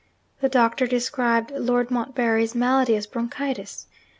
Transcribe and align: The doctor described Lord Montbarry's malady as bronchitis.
The 0.39 0.49
doctor 0.49 0.87
described 0.87 1.51
Lord 1.51 1.91
Montbarry's 1.91 2.55
malady 2.55 2.95
as 2.95 3.05
bronchitis. 3.05 3.85